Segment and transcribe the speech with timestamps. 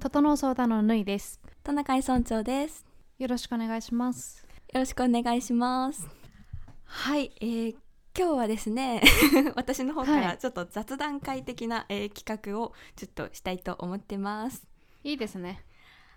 [0.00, 1.38] 整う相談のぬいです。
[1.62, 2.86] トナカイ村長です。
[3.18, 4.46] よろしくお願いします。
[4.72, 6.08] よろしくお願いします。
[6.84, 7.76] はい、えー
[8.18, 9.02] 今日はですね
[9.54, 10.22] 私の方かはい。
[10.22, 14.66] らちょっと雑談会的な、えー企画をちょっとしたいと思ってます。
[15.04, 15.62] いいですね。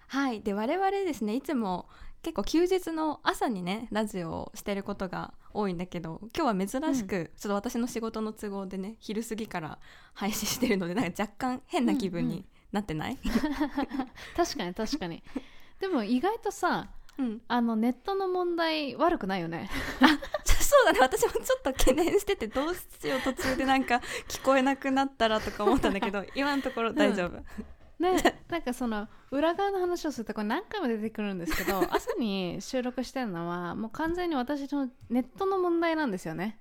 [0.08, 1.90] はいで我々ですねいつも
[2.22, 9.78] 結構休日の朝にねラジオをしてることが多いんだけど今日は珍しく、ちょっと私の仕事の都合でね昼過ぎから
[10.14, 13.18] 配信してるのでなんか若干変な気分になってない、
[14.36, 15.24] 確かに確かに。
[15.80, 19.70] でも意外とさうん、あのネットの問題悪くないよね。
[20.60, 21.00] そうだね。
[21.00, 27.44] 私もちょっと懸念しててどうしよう途中でなんか聞こえなくなったらとか思ったんだけど 今のところ大丈夫、ね
[28.50, 36.60] なんかその裏側の話をするとこれ何回も出てくるんですけど 朝に収録してるのはもう完全に私のネットの問題なんですよね。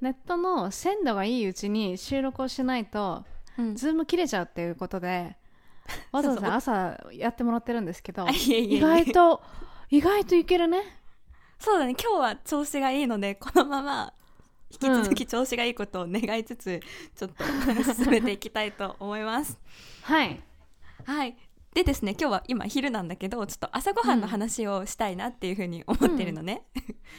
[0.00, 3.24] ネットの鮮度がいいうちに収録をしないと
[3.58, 3.76] うん。
[3.76, 5.36] ズーム切れちゃうっていうことで
[6.12, 8.60] わざわざ朝やってもらってるんですけどあいえいえ。
[8.60, 9.42] いえ意外と
[9.90, 10.82] 意外といけるね。
[11.58, 11.94] そうだね。
[12.00, 14.12] 今日は調子がいいのでこのまま
[14.70, 16.80] 引き続き調子がいいことを願いつつ、
[17.14, 19.58] ちょっと進めていきたいと思います。
[20.02, 20.42] はい。
[21.04, 21.36] はい。
[21.74, 26.62] でですね今日は今昼なんだけどちょっと朝ごはんの話をしたいなっていうふうに思ってるのね、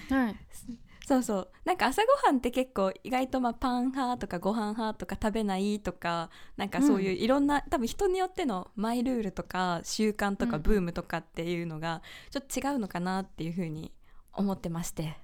[0.09, 0.35] はい
[1.05, 1.51] そうそう。
[1.65, 13.91] なんか朝ごはんって結構意外とまあパン派とかご飯派とか食べないとかなんかそういういろんな、多分人によってのマイルールとか習慣とかうんブームとかっていうのがちょっと違うのかなっていうふうに
[14.33, 15.15] 思ってまして、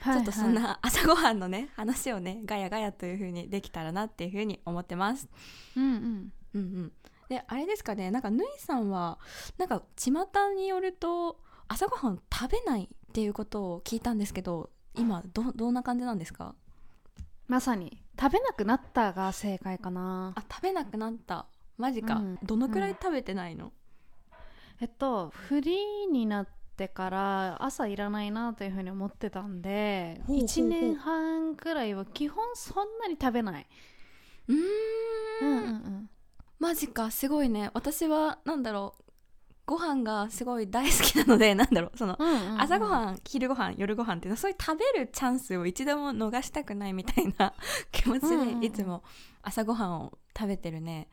[0.00, 0.14] はい。
[0.14, 5.28] ちょっとそんな朝ごはんのね話をねガヤガヤというふうにできたらなっていうふうに思ってます。
[5.76, 6.32] うんうん。
[6.54, 6.92] うんうん、
[7.28, 9.18] であれですかねなんかぬいさんは
[9.58, 10.10] なんか巷
[10.56, 16.54] によると朝ごはん食べないっていうことを聞いたんですけど今どどんな感じなんですか？
[17.46, 18.02] まさに。
[18.20, 20.32] 食べなくなったが正解かな。
[20.34, 21.46] あ食べなくなった。
[21.76, 22.38] マジか、うん。
[22.42, 23.72] どのくらい食べてないの、
[24.80, 30.46] えっとフリーになってから朝いらないなというふうに思ってたんでほうほうほう。
[30.46, 33.66] 1年半くらいは基本そんなに食べない。
[34.48, 34.58] うーん。
[35.42, 36.10] うんうんうん。
[36.58, 37.12] マジか。
[37.12, 37.70] すごいね。
[37.72, 39.07] 私はなんだろう
[39.68, 42.60] ご飯がすごい大好きなので なんだろうそのうんうんうん。
[42.62, 47.52] 朝ごはん昼ごはん夜ごはんっていうのはそういう食べるチャンスを一度も逃したくないみたいな
[47.92, 49.04] 気持ちでいつも
[49.42, 51.08] 朝ごはんを食べてるね。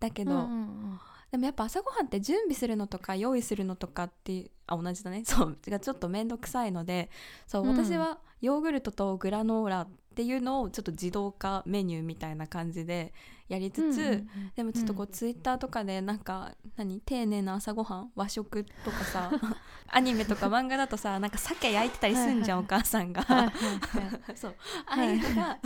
[0.00, 1.00] だけど、うんうんうん。
[1.30, 5.22] でもやっぱ朝ごはんって準備するのとか用意するのとかってあ同じだね。
[5.26, 7.10] そうがちょっと面倒くさいので
[7.46, 9.86] そう、うん私はヨーグルトとグラノーラ
[10.18, 13.12] っていうのをちょっと自動化メニューみたいな感じで
[13.46, 19.30] やりつつ、うんうんうんでもちょっとこうツイッターとかでなんか何丁寧な朝ごはん和食とかさ
[19.86, 24.34] アニメとか漫画だとさなんか鮭焼いてたりすんじゃん、はいお母さんが、はいはいはい。
[24.36, 24.56] そう。
[24.86, 25.60] ああいうのが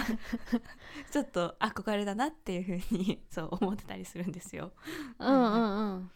[1.11, 4.73] ちょっと憧れだなっていうふうにそう思ってたりするんですよ。
[5.19, 6.11] うんうんうん。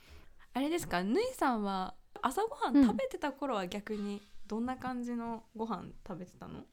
[0.53, 1.03] あれですか？
[1.03, 2.85] ぬいさんは朝ごはうんん。
[2.85, 6.65] 食べてた頃は逆にどんな感じのご飯食べてたの、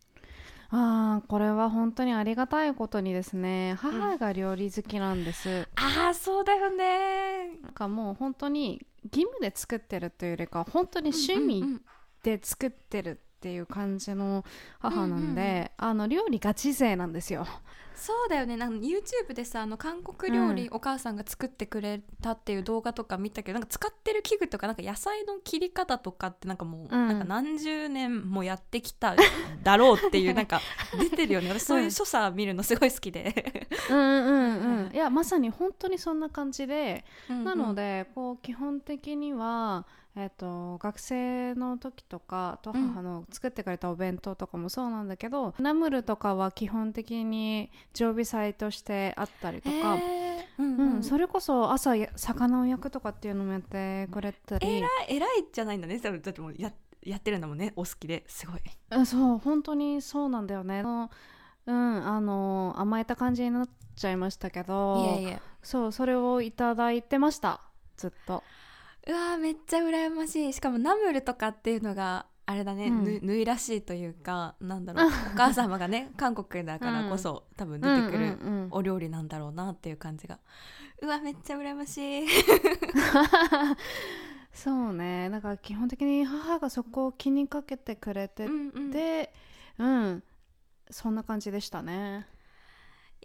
[0.76, 7.60] あーこれは本当にありがたいことにですね母が料理好きなんです、ああそうだよね。
[7.62, 11.82] なんかもう本当に義務で作ってるというよりか本当に趣味うんうん。
[12.24, 14.46] で作ってるっていう感じの
[14.80, 15.70] 母なんで、うんうんうん。
[15.76, 17.46] あの料理ガチ勢なんですよ。
[17.94, 18.56] そうだよね。
[18.56, 20.76] なんか YouTube でさあの韓国料理、うん。
[20.78, 27.08] お母さんが作ってくれたっていう動画とか見たけどなんか使ってる器具とかなんか野菜の切り方とかってなんかもう、うん。
[27.10, 29.14] なんか何十年もやってきた
[29.62, 30.62] だろうっていう なんか
[30.98, 31.50] 出てるよね。
[31.50, 34.90] 私そういう所作見るのすごい好きで、うんうんううん。
[34.90, 34.92] ん。
[34.96, 39.86] いやまさに本当にそんな感じで、なのででこう基本的には。
[40.16, 42.94] えっと学生の時とかとうん。
[42.94, 49.96] 母の作ってくれたお弁当とかもそうなんだけど、ナムルとかは基本的に常備菜としてあったりとか、
[50.60, 50.96] うんうん。
[50.96, 54.68] うん、それこそ朝や魚を焼くとかっていうのもやってくれたり。
[54.68, 55.98] 偉い偉いじゃないんだね。
[55.98, 56.72] だってもうや
[57.02, 57.74] やってるんだもんね。
[57.76, 58.62] お好きですごい。
[58.92, 60.82] うんそう本当にそうなんだよね。
[60.82, 65.18] うんあの甘えた感じになっちゃいましたけど。
[65.20, 67.62] いえいえそうそれをいただいてました。
[67.96, 68.44] ずっと
[69.08, 70.54] うわーめっちゃ羨ましい。
[70.54, 73.04] しかもナムルとかっていうのがあれだね、うん。
[73.04, 75.08] ぬ縫いらしいというかなんだろう。
[75.08, 78.68] お母様がね 韓国だからこそ、多分出てくるうんうんうん。
[78.72, 80.40] お料理なんだろうなっていう感じが。
[81.02, 82.28] うわめっちゃ羨ましい。
[84.54, 85.30] そうね。
[85.30, 88.92] だから基本的に母がそこを気にかけてくれてうんうん。
[88.92, 89.34] て
[89.78, 90.24] うん。
[90.90, 92.28] そんな感じでしたね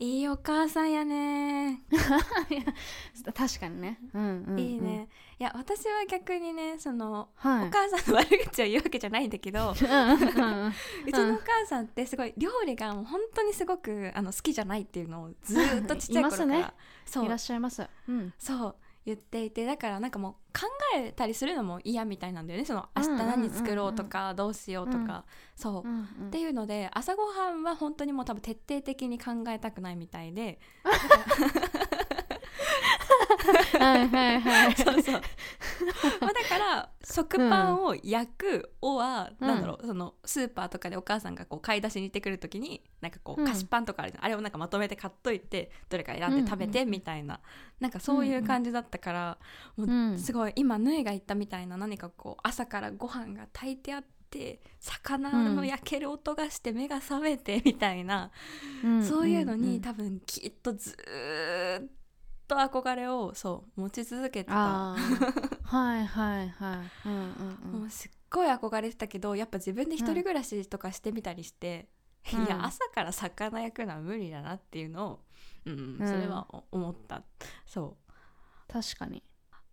[0.00, 1.82] いいお母さんやね、
[3.34, 5.08] 確かにね、うんうんうん、いいね。
[5.40, 7.68] いや私は逆にねその、はい。
[7.68, 16.74] お母さんの悪口を言うわけじゃないんだけど うちのお母さんってすごい料理がもう本当にすごくあの好きじゃないっていうのをずーっとちっちゃい頃から、いますね。
[17.04, 17.26] そう。
[17.26, 18.76] いらっしゃいます、うん、そう
[19.08, 20.66] 言っていてだからなんかもう考
[20.96, 22.66] えたりするのも嫌みたいなんだよね。
[22.66, 25.24] その明日何作ろうとかどうしようとか、
[25.56, 26.26] そう、うんうん。
[26.28, 30.58] っていうので朝ごはんは本当にもう多分徹底的に考えたくないみたいで
[33.78, 34.74] はいはいはい。
[34.76, 35.22] そうそう。
[36.20, 39.46] まあだから食パンを焼くおは、うん。
[39.46, 43.46] なんだろうそのスーパーとかでお母さんがこう買い出しに行ってくる時になんかこううん。
[43.46, 46.90] 菓子パンとかあるじゃん、あれをなんかまとめて買っといてどれか選んで食べてうんうん。
[46.92, 47.40] みたいな、
[47.80, 49.38] なんかそういう感じだったから、
[49.76, 58.30] もうんうすごい今ぬいが言ったみたいな何かこう朝からご飯が炊いてあって魚の焼ける音がして目が覚めてみたいな、
[58.84, 61.88] うんそういうのに、んん多分きっとずーっ
[62.48, 64.54] と憧れをそう持ち続けてた。
[64.96, 67.08] はいはいはい。
[67.08, 67.80] うんうんうん。
[67.80, 71.88] もうすっごい憧れてたけどやっぱ自分で一人暮らしとかしてみたりして、
[72.32, 72.46] うん。
[72.46, 75.24] いや朝から魚焼くのは無理だなっていうのを、
[75.66, 76.08] うんうん。
[76.08, 77.22] それは思った。
[77.66, 77.96] そ
[78.68, 78.72] う。
[78.72, 79.22] 確かに。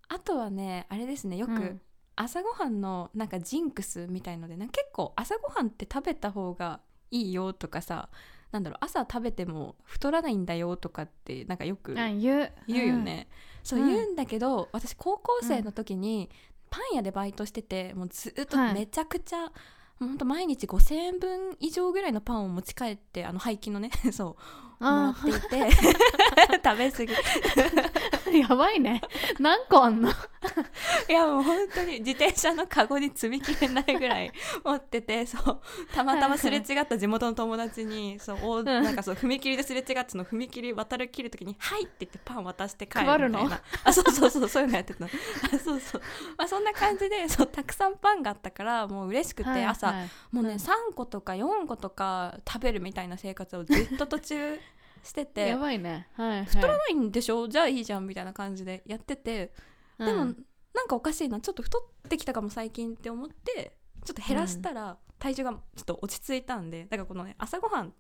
[0.08, 1.82] あとはねあれですねよくうん。
[2.18, 6.80] 朝ごはんのなんかジンクスみたいのでなんか結構朝ごはんって食べた方が
[7.12, 8.10] いいよとかさ
[8.56, 12.52] なんだろう朝食べても太らないんだよとかってなんかよくあ言う。
[12.72, 13.28] よね、
[13.64, 13.88] そううん。
[13.88, 16.30] 言うんだけど私高校生の時に
[16.70, 18.74] パン屋でバイトしててもうずっとはい。
[18.74, 24.38] めちゃくちゃ、もうほんと毎日5,000円分以上ぐらいのパンを持ち帰ってあの廃棄のね そ
[24.75, 25.72] うもらあっていて。
[26.64, 27.14] 食べ過ぎ。
[27.14, 29.02] ー やばいね。
[29.40, 30.10] 何個あんの？
[31.10, 34.32] いやもう本当に自転車のカゴに積みきれないぐらい
[34.64, 35.62] 持っててそう。
[35.94, 43.62] たまたますれ違った地元の友達にそうおなんかそう踏切ですれ違ってその踏切渡る切る時に「はい!」って言ってパン渡して帰るみたいな。
[43.84, 45.00] あそうそうそうそういうのやってた。
[45.04, 45.10] の
[45.54, 46.02] あそうそう、
[46.38, 50.10] まあ、そんな感じでそうたくさんパンがあったからもう嬉しくて、はい朝はい。
[50.32, 50.56] もうね、うん。
[50.58, 54.60] 3個とか4個とか食べるみたいな生活をずっと途中
[55.06, 55.48] してて。
[55.48, 56.10] やばいね。
[56.14, 56.46] はいはい。
[56.46, 57.48] 太らないんでしょ？
[57.48, 59.54] じゃあいいじゃんみたいな感じでやってて。
[59.98, 61.40] でも、うんなんかおかしいな。
[61.40, 66.84] ちょっと太ってきたかも最近って思ってちょっと減らしたら体重がちょっと落ち着いたんで。
[66.84, 67.94] だからこのね朝ごはん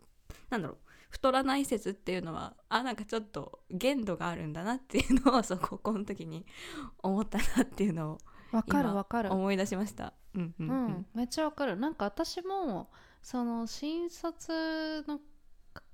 [0.49, 0.77] なんだろう
[1.09, 6.45] 太らない説っていうのはあなんかちょっと限度があるんだなっていうのをそう高校の時に
[7.01, 8.17] 思ったなっていうのを
[8.51, 9.31] わかる今わかる。
[9.31, 10.13] 思い出しました。
[10.33, 11.77] うんうんううんん、めっちゃわかる。
[11.77, 12.89] なんか私も
[13.21, 15.21] その新卒の、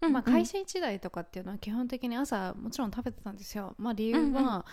[0.01, 4.33] うんまあ、会社一台とかっていうのは基本的に朝もちろん食べてたんですよ、まあ、理由は、うんうん。
[4.35, 4.65] なんか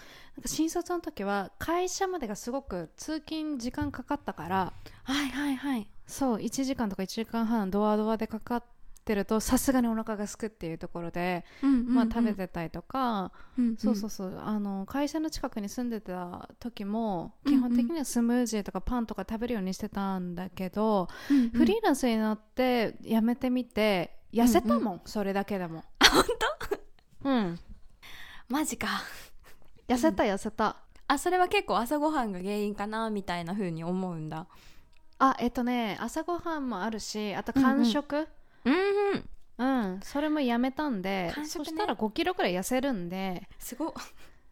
[0.47, 4.73] 新卒の時は会社までがすごく通勤時間かかったから
[5.05, 5.89] はいはいはい。
[6.07, 8.65] そう1時間とか1時間半ドアドアでかかっ
[9.05, 13.77] てるとさすがにお腹がすくっていうところで、まあ、食べ、てたりとか、うんうん。
[13.77, 14.39] そうそうそう。
[14.43, 17.59] あの会社の近くに住んでた時もうんうん。
[17.59, 21.51] 基本的にはスムージーとかパンとか食べるようにしてたんだけど、うんうん。
[21.51, 25.85] フリーランスになって辞めてみて痩せたもん、それだけでも。
[26.11, 26.25] 本
[27.23, 27.29] 当？
[27.29, 27.59] うん。
[28.49, 28.89] マジか。
[29.89, 30.77] 痩せた痩せた、
[31.07, 34.47] あそれは結構朝ごはんが原因かなみたいな風に思うんだ。
[35.19, 38.29] あえっとね朝ごはんもあるしあと間食。
[38.65, 38.77] うんう
[39.17, 39.29] ん。
[39.59, 39.65] う
[39.97, 41.45] ん、それもやめたんで、ね。
[41.47, 43.49] そしたら5キロくらい痩せるんで。
[43.59, 43.93] すごっ。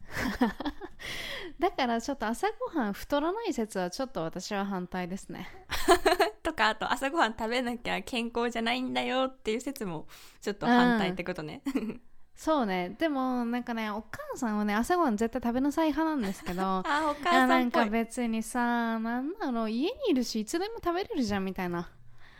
[1.59, 5.49] だからちょっと朝ごはん太らない説はちょっと私は反対ですね。
[5.87, 5.93] と
[6.57, 10.07] かあと朝ごはん食べなきゃ健康じゃないんだよっていう説も
[10.41, 11.63] ちょっと反対ってことね。
[12.35, 12.97] そうね。
[12.99, 17.85] でもなんかねお母さんはね朝ごはん絶対食べなさい派なんですけど あお母さなんんか。
[17.87, 21.89] 別にさなんなの家にいるしいつでも食べれるじゃんみたいな。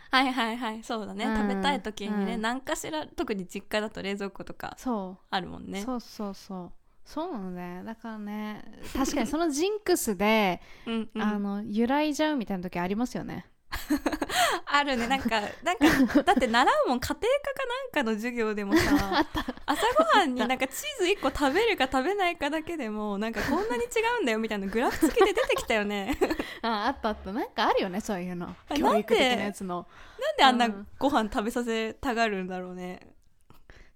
[0.09, 1.35] はいはいはいそうだね、うん。
[1.35, 2.41] 食べたい時にね、うん。
[2.41, 5.81] 何かしら特に実家だと冷蔵庫とかそあるもんね。
[5.81, 6.71] うそうそうそう。
[7.03, 7.83] そうなのね。
[7.85, 13.45] だからね確かにそのジンクスで、 うんうん、あの揺らいじゃうみたいな時ありますよね
[14.65, 15.07] あるね。
[15.07, 19.25] なんかなんかだって習うもん家庭科かなんかの授業でもさ
[19.65, 23.87] 朝ごはんになんかチーズ1個食べるか食べないかだけでもなんかこんなに違
[24.19, 26.17] うんだよみたいなグラフ付きで出てきたよね。
[26.61, 27.33] ああったあった。
[27.33, 28.55] なんかあるよねそういうの。
[28.69, 29.87] あ教育的なやつの
[30.19, 30.87] なんであんうなん。
[30.97, 32.99] ご飯食べさせたがるんだろうね。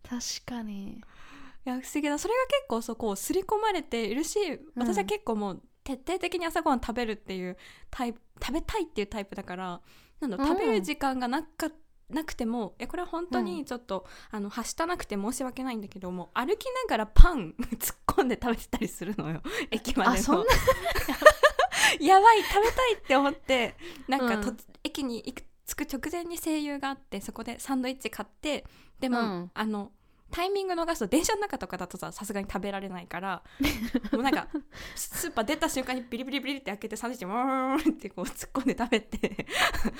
[0.07, 1.01] 確かに。
[1.63, 2.17] いや不思議だ。
[2.17, 4.37] それが結構そうこう刷り込まれているし
[4.75, 7.57] 私は結構もう徹底的に朝ごはん食べるっていう
[7.89, 9.81] タイプ食べたいっていうタイプだから
[10.19, 11.69] なん食べる時間がなか
[12.11, 19.41] なくてもいやこれは本当にちょっと、あのはしたなくて申し訳ないんだけども歩きながらパン 突っ込んで食べてたりするのよ。
[19.71, 20.43] 駅までもあそんな。
[21.99, 23.75] やばい食べたいって思って
[24.07, 24.57] なんかと、うん。
[24.83, 28.65] 駅に行く着く直前に声優があってそこでサンドイッチ買って
[28.99, 29.51] でも、うん。
[29.53, 29.91] あの
[30.31, 33.41] タイミング逃すと電車の中とかだとささすがに食べられないから
[34.11, 34.47] もうなんか
[34.95, 39.45] スーパー出た瞬間にビリビリビリって開けてサンドイッチもーんってこう突っ込んで食べて。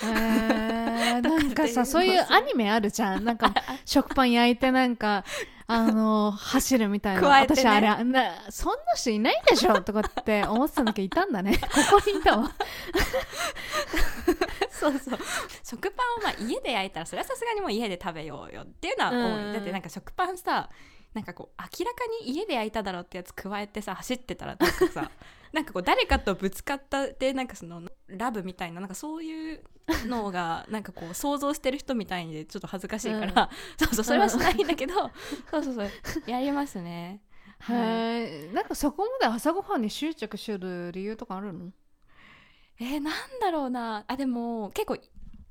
[0.03, 3.25] えー、 なんかさそういうアニメあるじゃん。
[3.25, 3.53] なんか
[3.85, 5.25] 食パン焼いてなんか
[5.67, 7.27] あの走るみたいな、ね。
[7.27, 11.57] 私あれなそんな人いないでしょとかって思ってたんだけどいたんだね。
[11.57, 11.67] こ
[11.99, 12.51] こにいたわ
[14.81, 15.19] そうそう。
[15.63, 19.53] 食パンをまあ家で焼いたらそれはさすがにもう家で食べようよっていうのは思う、うん。
[19.53, 20.69] だってなんか食パンさ
[21.13, 25.11] なんかこう明らかに家で焼いただろうってやつ加えてさ走ってたらなんかさ
[25.51, 29.63] なんかこう誰かとぶつかったでなんかそのラブみたいななんかそういう
[30.05, 34.93] のがなんかこう想像してる人みたいにでちょっと恥ずかしいから、そうそうそれはしないんだけど、
[35.51, 35.89] そうそうそう。
[36.27, 37.21] やりますね。
[37.59, 37.77] はい。
[37.77, 41.71] へえなんかそこまで朝ごはんに執着する理由とかあるの？
[42.81, 44.03] えー、なんだろうな。
[44.07, 44.97] あでも結構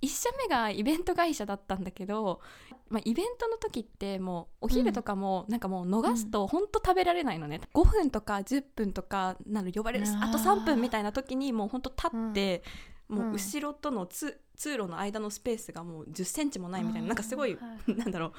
[0.03, 2.41] 1社目がイベント会社だったんだけど、
[2.89, 12.63] まあ、イベントの時ってもうお昼とかもなんかもう逃すとほんと食べられないのね、5分とか10分とかなの呼ばれるあと3分みたいな時にもうほんと立って、
[13.09, 13.19] うん。
[13.19, 17.95] もう後ろとのつ通路の間のスペースがもう1 0センチもないみたいななんかすごいはい。
[17.97, 18.33] なんだろう。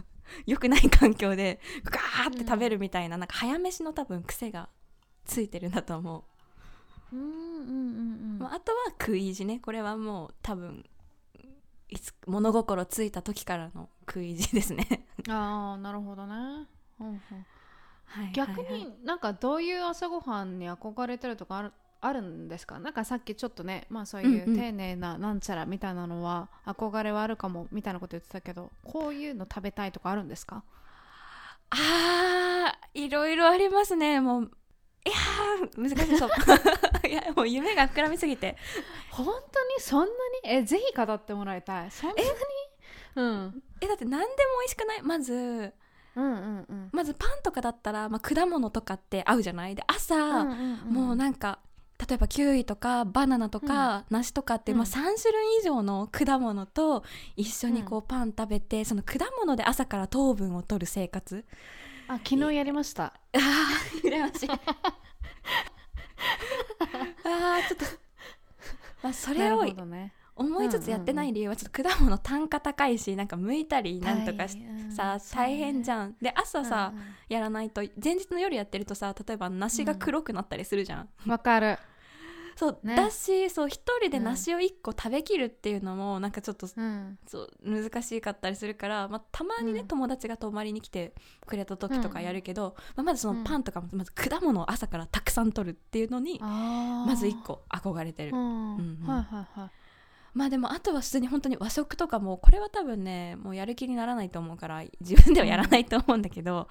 [0.44, 4.68] 良くない環境でガーって食べるみたいな,、なんか早飯の多分癖が
[5.24, 6.37] ついてるんだと思う。
[7.12, 8.38] うんうんうんうん。
[8.40, 9.60] まあ、あとは食い意地ね。
[9.60, 10.84] これはもう多分
[11.88, 15.06] いつ物心ついた時からの食い意地ですね。
[15.28, 16.34] ああなるほどね、
[17.00, 17.20] うんうん。
[18.04, 22.78] はい逆になんかどういう朝ごはんに憧れてるとかあるあるんですか？
[22.78, 30.62] なんかさっきちょっとねまあそういう丁寧ななんちゃらみたいなのは憧れはあるかもみたいなこと言ってたけどこういうの食べたいとかあるんですか？
[31.70, 34.20] あーいろいろありますね。
[34.20, 34.50] もう
[35.08, 36.28] いやー難しそう。
[37.08, 38.56] いやもう夢が膨らみすぎて。
[39.10, 39.40] 本当に
[39.80, 40.06] そんな
[40.44, 40.56] に？
[40.56, 41.90] えぜひ語ってもらいたい。
[41.90, 42.28] そんなに？
[43.16, 43.62] うん。
[43.80, 45.02] えだって何でも美味しくない？
[45.02, 45.72] まず。
[46.16, 46.88] うんうんうん。
[46.92, 49.74] まずパンとかだったら、まあ、果物とかって合うじゃない？
[49.74, 51.60] で朝、もうなんか
[52.08, 54.78] 例えばキウイとかバナナとか、梨とかって、うん。
[54.78, 57.02] まあ、3種類以上の果物と
[57.36, 61.44] 一緒にこうパン食べて、その果物で朝から糖分を取る生活
[62.08, 63.04] あ昨日やりました。
[63.04, 64.48] あー羨ましい。
[67.24, 67.84] あーちょっと、
[69.02, 69.64] まあ、それを
[70.36, 74.56] 思いつつやってない理由はちょっと果物単価高いしなんか剥いたりなんとかし
[74.94, 75.94] さ大変じん。
[75.94, 77.04] ゃんで朝さ、うんうん。
[77.28, 77.82] やらないと。
[78.02, 81.78] 前日の夜やってるとさ例えば梨が黒くなったりするじゃん、わかる
[82.58, 82.96] そう、ね。
[82.96, 87.16] だしそう一人で梨を1個食べきるっていうのもなんかちょっと、うん。
[87.24, 89.86] そう難しかったりするから、まあ、たまにね、うん。
[89.86, 91.14] 友達が泊まりに来て
[91.46, 93.44] くれた時とかやるけど、まあ、まずそのうん。
[93.44, 98.32] パンとかもまず果物を朝からたくさん取るっていうのに、ままず1個憧れてる、
[100.34, 106.68] まあでもあとは普通に本当に和食とかもこれは多分ねもうやる気にならないと思うから自分ではやらないと思うんだけど、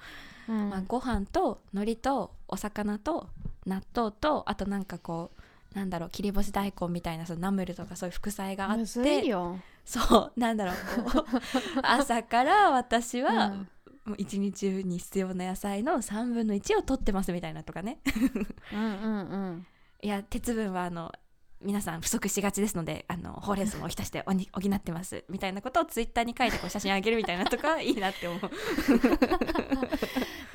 [0.48, 0.70] うん。
[0.70, 3.28] まあ、ご飯と海苔とお魚と
[3.66, 5.37] 納豆とあとなんかこう
[5.74, 9.58] なんだろう切り干し大根みたいなそのナムルとかそういう副菜があってよ。
[9.84, 10.74] そうなんだろう
[11.82, 13.68] 朝から私は、うん。
[14.04, 17.98] もう一日中に必要な野菜の3分の1を取ってますみたいなとかね。
[18.72, 18.92] うんうん
[19.28, 19.66] うん。
[20.00, 21.12] いや鉄分はあの
[21.60, 28.40] 皆さん不足しがちですのであのほうれん草も浸しておに補ってますみたいなことをツイッターに書いてこう写真あげるみたいなとかいいなって思う。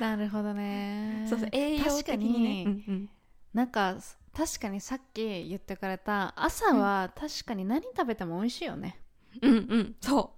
[0.00, 1.26] なるほどね。
[1.28, 2.64] そうそう栄養的にね。
[2.64, 3.08] 確かに
[3.54, 3.96] なんか
[4.36, 8.98] 確かにさっき言ってくれた朝は確かに何食べても美味しいよね。
[9.40, 10.32] うんうん、うんうんそ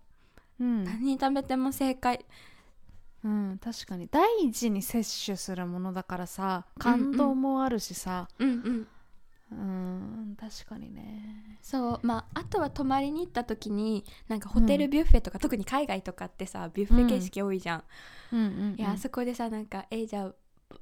[0.60, 0.64] う。
[0.64, 2.24] うん、何食べても正解。
[3.24, 4.06] うん、確かに。
[4.08, 8.28] 大事に摂取するものだからさ感動もあるしさ。
[8.38, 8.86] うんうん。
[9.50, 11.58] うん確かにね。
[11.62, 12.00] そう。
[12.02, 17.84] まああとは泊まりに行った時になんかホテルビュッフェとか、特に海外とかってさビュッフェ形式多いじゃん、
[18.32, 20.34] うんうん、いやあそこでさなんかえじゃあ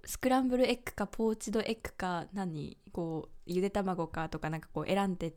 [0.05, 5.35] スクランブルエッグかポーチドエッグか何こうゆで卵かとかなんかこう選んで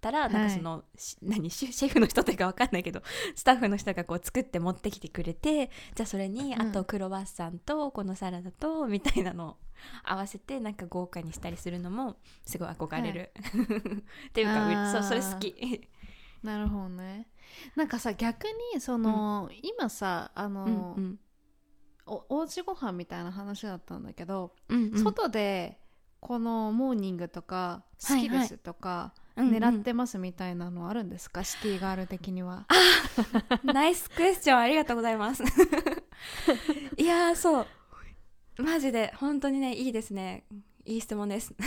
[0.00, 0.32] たら、はい。
[0.32, 3.02] なんかそのし何 シェフの人というかわかんないけど
[3.36, 6.62] スタッフの人がこう作って持ってきてくれてじゃあそれにうん。
[6.62, 9.56] あとクロワッサンとこのサラダとみたいなのを
[10.02, 13.32] 合わせてなんか豪華にしたりするのもすごい憧れる、
[14.28, 15.88] っていうかそうそれ好き。
[16.42, 17.28] なるほどね。
[17.76, 21.20] なんかさ逆にその、今さあの、うんうん
[22.10, 25.02] おおうちご飯みたいな話だったんだけど、うんうん。
[25.02, 25.78] 外で
[26.18, 29.54] このモーニングとか好きですとか、うんうん。
[29.54, 32.66] 狙ってますみたいなのあるんですか、シティガール的には。
[33.62, 35.44] ナイスクエスチョンありがとうございます。
[36.98, 37.66] いやーそう。
[38.58, 40.44] マジで本当にねいいですね。
[40.84, 41.54] いい質問です。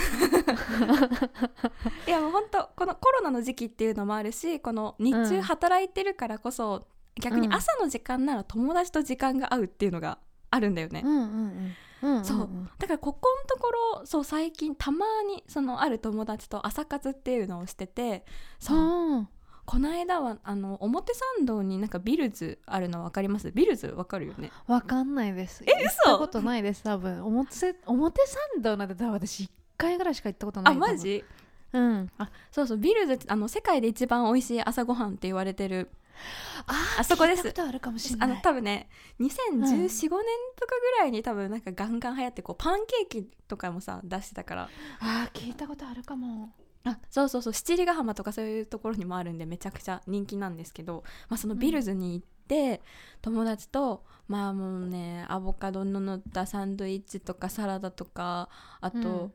[2.06, 5.42] いやもう本当このコロナの時期っていうのもあるしこの日中うん。
[5.42, 6.86] 働いてるからこそ、
[7.20, 10.18] 逆に朝の時間なら友達と時間が合うっていうのが
[10.54, 12.24] あるんだよね、うんうんうん。
[12.24, 12.48] そう。
[12.78, 18.24] だからここのところそう最近たまにそのある友達と朝活っていうのをしてて
[18.58, 18.78] そう。
[18.78, 19.28] うん。
[19.66, 23.50] この間はあの表参道になんかビルズあるの分かります？
[23.50, 24.50] ビルズ分かるよね。
[24.66, 25.64] わかんないです。
[25.66, 27.24] え行ったことないです多分。
[27.24, 31.24] 表表参道なんて多分私1回ぐらいしか行ったことないあマジ？
[31.72, 32.10] うん。
[32.18, 32.76] あそうそう。
[32.76, 35.88] ビルズあの世界で一番美味しい朝ごはんって言われてる
[36.66, 37.52] ああそこです。
[37.60, 38.36] あるかもしれあない。
[38.36, 38.88] の多分ね
[39.20, 39.88] 2014、5年
[40.56, 44.68] とかぐらいに多分なんかガンガン流行ってこうパンケーキとかもさ出してたから。
[45.00, 46.52] あー聞いたことあるかも。
[46.84, 47.52] あそうそうそう。
[47.54, 52.82] 七里ヶ浜とかそういうところにもあるんでめちゃくちゃ人気なんですけど、まあ、そのビルズに行って、
[53.22, 59.32] 友達とまあもうねアボカドの乗ったサンドイッチとかサラダとかあと、うん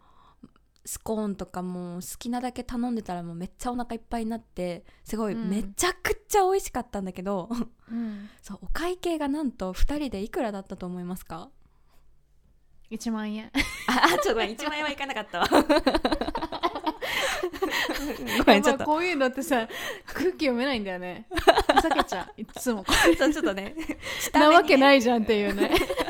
[0.86, 5.50] スコーンとかも好きなだけ頼んでたらもうめっちゃお腹いっぱいになってすごいうん。
[5.50, 7.50] めちゃくちゃ美味しかったんだけど、
[7.92, 8.30] うん。
[8.42, 11.50] そうお会計がなんと2人でいくらだったと思いますか
[12.92, 13.52] ？1万円。
[13.88, 15.48] ああちょっと1万円はいかなかったわ。
[18.46, 18.86] ごめんちょっと。
[18.86, 19.68] こういうのってさ
[20.08, 21.28] 空気読めないんだよね。
[21.76, 22.42] ふざけちゃう。
[22.42, 23.76] いつもそうちょっとね。
[24.34, 25.70] なわけいないじゃんっていうね。
[25.70, 26.09] そう1万円は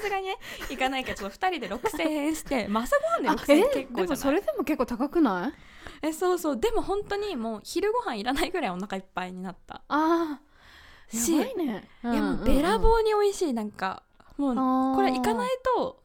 [0.00, 0.36] すがにね
[0.70, 4.34] いかないけどちょっと2人で6000円して まあ朝ごはんであ6000円え結でもそ構じゃない？
[4.34, 5.52] れでも結構高くない？
[6.08, 9.82] えそうそうでも本当にもう昼ご飯いらないぐらいお腹いっぱいになった。
[9.88, 11.88] あーしやばいね。
[12.02, 14.02] いやもうべらぼうに美味しいなんか
[14.36, 16.02] もうここれ行かないと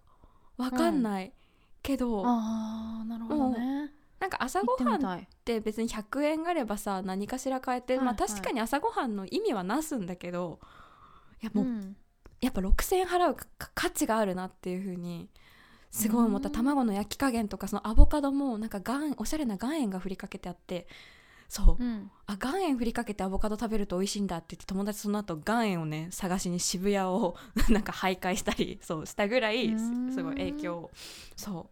[0.58, 1.34] わかんない
[1.81, 3.91] けど、あーなるほどね。
[4.19, 10.60] なんか朝ごはんって別に100円あればさ何かしら変えて、まあ確かに朝ごはんの意味はなすんだけど
[11.41, 11.98] いやもう、うん
[12.41, 15.29] やっぱ6,000円払うか価値があるなっていう風に
[15.91, 16.50] すごい思った。
[16.50, 16.53] うん。
[16.53, 18.81] 卵の焼き加減とかそのアボカドもなんか
[19.17, 20.88] おしゃれな岩塩が振りかけてあって
[21.48, 22.12] そう、うん。
[22.27, 27.36] あ岩塩振りかけてアボカド食べると美味しいんだって言って友達その後岩塩をね探しに渋谷を
[27.69, 30.91] なんか徘徊したりそうしたぐらいすごい影響を
[31.36, 31.69] そ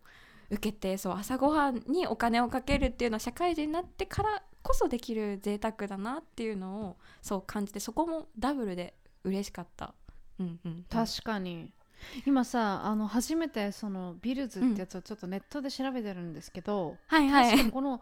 [0.49, 9.93] う受けてそう朝ごはんにお金をかけるっていうのは社会人になってからこそできる贅沢だなっていうのをそう感じてそこもダブルで嬉しかった。
[10.39, 11.71] うんうんうん、確かに。
[12.25, 17.45] 今さあの初めてそのビルズってやつをちょっとネットで調べてるんですけど、はいはい。
[17.45, 18.01] 確かにこの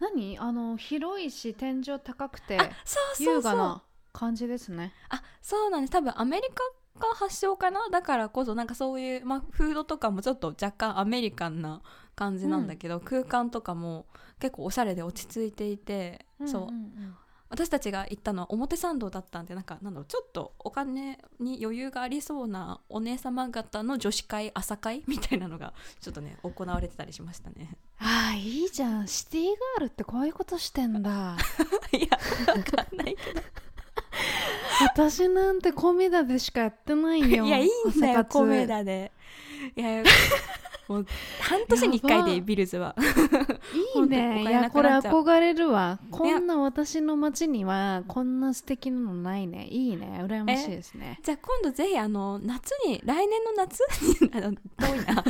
[0.00, 0.38] 何？
[0.38, 3.34] あの広いし天井高くてあそうそうそう。
[3.36, 3.82] 優雅な
[4.12, 4.92] 感じですね。
[5.10, 5.92] あそうなんです。
[5.92, 6.64] 多分アメリカ
[7.00, 7.80] が発祥かな？
[7.90, 11.82] だからこそなんかそういう、まあ、フードとかもちょっと若干アメリカンな
[12.16, 14.06] 感じなんだけど、空間とかも
[14.40, 16.74] 結構おしゃれで落ち着いていて、そううん。
[16.74, 17.16] ん
[17.48, 27.76] 私たちが行ったのは表参道だったんでなんかなんだろうちょっとお金に余裕がありそうなお姉様方の女子会朝会みたいなのがちょっとね行われてたりしましたね。
[27.98, 29.44] ああいいじゃんシティ
[29.78, 31.36] ガールってこういうことしてんだ。
[31.92, 32.08] いや
[32.52, 33.40] わかんないけど
[34.80, 37.44] 私なんてコメダでしかやってないよ。
[37.46, 39.12] いやいいんだよコメダで。
[39.76, 40.02] いや
[40.88, 41.06] もう
[41.40, 42.94] 半年に1回でビルズは。
[43.94, 44.42] いいね。
[44.42, 45.98] い金やこれ憧れるわ。
[46.10, 49.66] こんな私の街にはこんな素敵なのないね。
[49.68, 50.20] いいね。
[50.24, 51.18] 羨ましいですね。
[51.22, 55.24] じゃあ今度ぜひあの夏に来年の夏にあの 遠いな。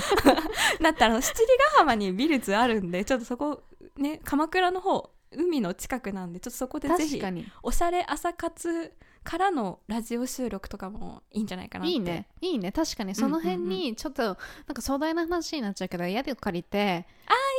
[0.80, 3.62] なったら七里ヶ浜にビルズあるんでちょっとそこ
[3.96, 7.22] ね鎌倉の方海の近くなんでちょっとそこでぜひ
[7.62, 8.92] おしゃれ朝活
[9.26, 11.92] からのラジオ収録とかもいいんじゃないかなって。
[11.92, 12.28] いいね。
[12.40, 12.70] いいね。
[12.70, 14.36] 確かにその辺にちょっとなん
[14.72, 17.06] か壮大な話になっちゃうけど宿を借りて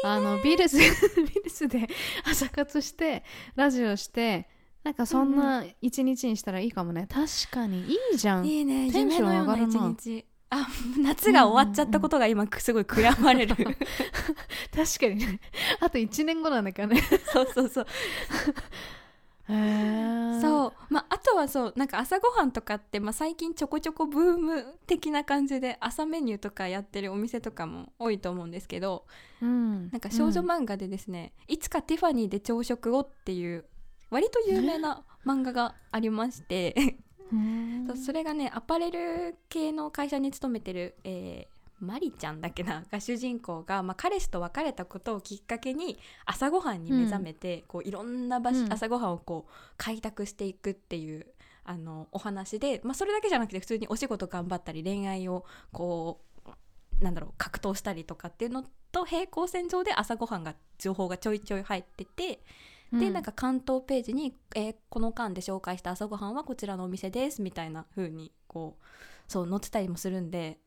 [0.03, 0.85] あのビルズ ビ
[1.43, 1.89] ルズで
[2.25, 3.25] 朝活して
[3.55, 4.47] ラジオして
[4.85, 7.05] なんかそんな一日にしたらいいかもね。
[7.11, 8.45] 確かにいいじゃん。
[8.45, 8.89] いいね。
[8.89, 10.65] テンション上がるな日あ
[10.97, 13.55] 夏が終わっちゃったことが今すごい悔やまれる。
[13.57, 15.41] 確かにね。
[15.81, 17.01] あと1年後なんだからね。
[17.33, 17.87] そうそうそう
[20.41, 29.05] そう、まあ、あとはそうなんか朝ごはんとかって、まあ、最近ちょこちょこブーム的な感じで朝メニューとかやってるお店とかも多いと思うんですけど
[29.41, 29.89] うん。
[29.91, 33.65] なんか少女漫画でですね、いつかティファニーで朝食をっていう
[34.09, 36.75] 割と有名な漫画がありまして
[38.05, 48.73] それがねアパレル系の会社に勤めてる、えーマリちゃんだっけなが主人公が、まあ、彼氏と別れたことをきっかけに朝ごはんに目覚めて、こういろんな場所、うん。
[48.73, 51.27] 朝ごはんをこう開拓していくっていう
[51.63, 62.39] あのお話で、まあ、それだけじゃなくて普通にお仕事頑張ったり恋愛をこうなんだろう格闘したりとかっていうのと平行線上で朝ごはんが情報がちょいちょい入ってて、
[62.91, 68.83] でなんか関東ページに、えーこの間で紹介した朝ごはんはこちらのお店ですみたいな風にこう
[69.27, 70.57] そう載ってたりもするんで、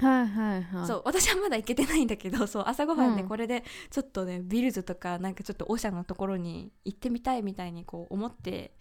[0.00, 0.86] はいはいはい。
[0.86, 3.28] そう私はまだ行けてないんだけど そう朝ごはんでうん。
[3.28, 8.74] これでちょっとね、ビルズとかなんかちょっとオシャのところに行ってみたいみたいにこう思って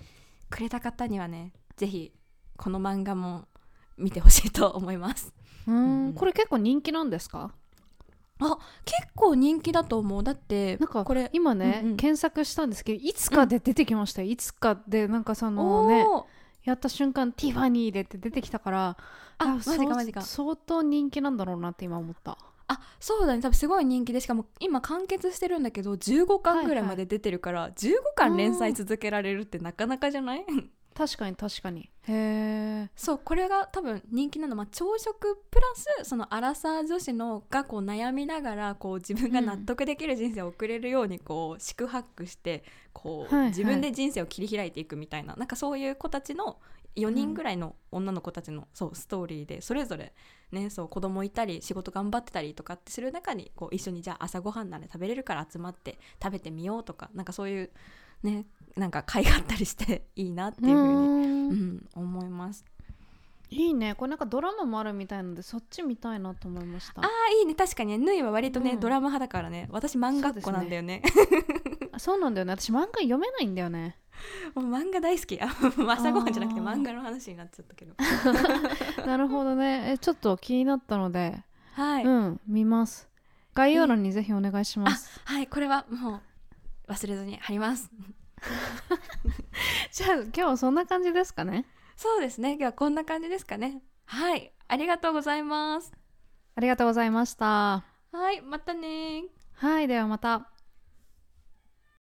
[0.49, 2.13] くれた方にはねぜひ
[2.57, 3.47] この漫画も
[3.97, 5.33] 見てほしいと思います。
[5.67, 6.13] ううんん。
[6.13, 7.51] これ結構人気なんですか？
[8.41, 10.23] あ結構人気だと思う。
[10.23, 11.97] だってなんかこれ今ね、うんうん。
[11.97, 16.25] 検索したんですけどいつかで出てきましたよ、いつかでなんかそのねおー
[16.63, 18.97] やった瞬間ティファニーでって出てきたから
[19.37, 20.21] あマジかマジか。
[20.21, 22.37] 相当人気なんだろうなって今思った。
[22.67, 23.41] あそうだね。
[23.41, 30.45] 多分すごい人気でしかも今完結してるんだけど15巻ぐらいまで出てるから、15巻連載続けられるってなかなかじゃない？
[30.95, 31.89] 確かに確かに。
[32.07, 34.51] へえそうこれが多分人気なの。
[34.51, 43.49] は、まあ、朝食プラスそのアラサー女子のがこう悩みながらこう自分が納得できる人生を送れるようにこう四苦八苦してこう、はいはい。
[43.49, 46.59] 自分で人生を切り開いていくみたいななんかそういう子たちの
[46.95, 50.13] 4人ぐらいの女の子たちの、そうストーリーでそれぞれ、
[50.51, 57.71] ね、そう子供いたり仕事頑張ってたりとかってする中にこう一緒にじゃあ朝ごはんなら食べれるから集まって食べてみようとかなんかそういう
[58.23, 58.45] ね
[58.79, 62.65] なんか会があったりして いいなっていうふうに、うん、思います。
[63.51, 63.95] いいね。
[63.95, 67.01] これなんかドラマもあるみたいのでそっち見たいなと思いました。
[67.01, 67.55] ああいいね。
[67.55, 68.79] 確かにねぬいは割とね、うん。
[68.79, 69.67] ドラマ派だからね。
[69.71, 71.01] 私漫画っ子なんだよね。
[71.91, 72.53] あそうなんだよね。
[72.53, 73.97] 私漫画読めないんだよね。
[74.53, 75.41] もう漫画大好き。
[75.41, 75.47] あ
[75.87, 77.95] 朝ごはんじゃなくて漫画の話になっちゃったけど。
[79.05, 79.93] なるほどね。
[79.93, 83.09] えちょっと気になったので、はい、うん見ます。
[83.55, 85.19] 概要欄にぜひお願いします。
[85.25, 86.21] はいこれはも
[86.87, 87.89] う忘れずに貼ります
[89.91, 91.65] じゃあ今日はそんな感じですかね？
[91.95, 92.51] そうですね。
[92.51, 93.81] 今日はこんな感じですかね。
[94.05, 94.53] はい。
[94.67, 95.91] ありがとうございます。
[96.55, 97.83] ありがとうございました。
[98.11, 98.41] はい。
[98.41, 99.23] またね
[99.53, 99.87] はい。
[99.87, 100.49] ではまた